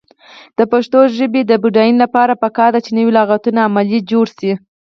د 0.57 0.59
پښتو 0.71 0.99
ژبې 1.17 1.41
د 1.45 1.51
بډاینې 1.61 1.99
لپاره 2.03 2.39
پکار 2.43 2.69
ده 2.75 2.79
چې 2.85 2.91
نوي 2.97 3.11
لغتونه 3.19 3.59
علمي 3.65 3.99
جوړ 4.11 4.25
شي. 4.37 4.51